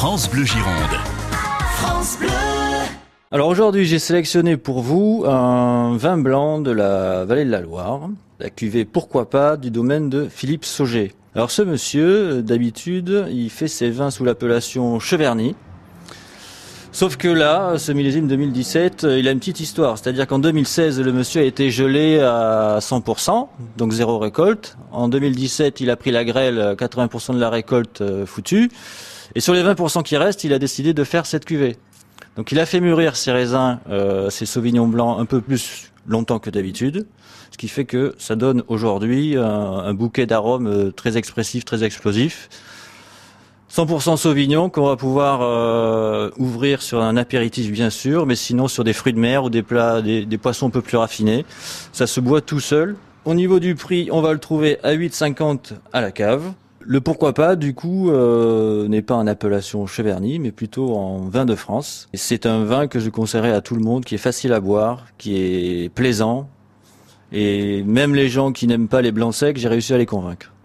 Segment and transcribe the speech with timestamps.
[0.00, 0.96] France Bleu Gironde.
[1.74, 2.30] France Bleu.
[3.30, 8.08] Alors aujourd'hui, j'ai sélectionné pour vous un vin blanc de la vallée de la Loire,
[8.38, 11.12] la cuvée Pourquoi pas du domaine de Philippe Sauger.
[11.34, 15.54] Alors ce monsieur, d'habitude, il fait ses vins sous l'appellation Cheverny.
[16.92, 19.96] Sauf que là, ce millésime 2017, il a une petite histoire.
[19.96, 23.46] C'est-à-dire qu'en 2016, le monsieur a été gelé à 100%,
[23.76, 24.76] donc zéro récolte.
[24.90, 28.70] En 2017, il a pris la grêle, 80% de la récolte euh, foutue.
[29.36, 31.76] Et sur les 20% qui restent, il a décidé de faire cette cuvée.
[32.36, 36.40] Donc il a fait mûrir ses raisins, euh, ses sauvignons blancs un peu plus longtemps
[36.40, 37.06] que d'habitude,
[37.52, 42.48] ce qui fait que ça donne aujourd'hui un, bouquet d'arômes euh, très expressif, très explosif.
[43.72, 48.82] 100% Sauvignon qu'on va pouvoir euh, ouvrir sur un apéritif bien sûr, mais sinon sur
[48.82, 51.44] des fruits de mer ou des plats, des, poissons un peu plus raffinés.
[51.92, 52.96] Ça se boit tout seul.
[53.24, 56.52] Au niveau du prix, on va le trouver à 8,50 à la cave.
[56.80, 61.44] Le pourquoi pas, du coup, euh, n'est pas en appellation Cheverny, mais plutôt en vin
[61.44, 62.08] de France.
[62.14, 65.04] C'est un vin que je conseillerais à tout le monde, qui est facile à boire,
[65.16, 66.48] qui est plaisant.
[67.32, 70.50] Et même les gens qui n'aiment pas les blancs secs, j'ai réussi à les convaincre.